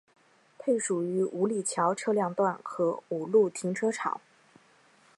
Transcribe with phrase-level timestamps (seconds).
[0.57, 4.19] 配属于五里桥车辆段和五路停车场。